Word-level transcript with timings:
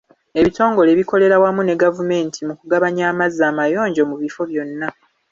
Ebitongole 0.39 0.89
bikolera 0.99 1.35
wamu 1.43 1.61
ne 1.63 1.75
gavumneti 1.83 2.39
mu 2.47 2.53
kugabanya 2.59 3.03
amazzi 3.11 3.41
amayonjo 3.51 4.01
mu 4.09 4.15
bifo 4.21 4.41
byonna. 4.49 4.87